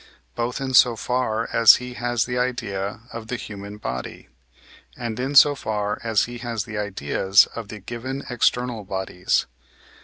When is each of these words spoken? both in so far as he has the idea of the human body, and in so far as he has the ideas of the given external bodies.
both 0.33 0.59
in 0.59 0.73
so 0.73 0.95
far 0.95 1.47
as 1.53 1.75
he 1.75 1.93
has 1.93 2.25
the 2.25 2.35
idea 2.35 3.01
of 3.13 3.27
the 3.27 3.35
human 3.35 3.77
body, 3.77 4.29
and 4.97 5.19
in 5.19 5.35
so 5.35 5.53
far 5.53 5.99
as 6.03 6.23
he 6.23 6.39
has 6.39 6.63
the 6.63 6.75
ideas 6.75 7.45
of 7.55 7.67
the 7.67 7.77
given 7.77 8.23
external 8.27 8.83
bodies. 8.83 9.45